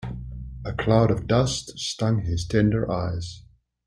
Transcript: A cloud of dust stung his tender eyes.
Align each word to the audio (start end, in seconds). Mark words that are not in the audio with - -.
A 0.65 0.73
cloud 0.73 1.11
of 1.11 1.27
dust 1.27 1.77
stung 1.77 2.21
his 2.23 2.43
tender 2.43 2.89
eyes. 2.89 3.43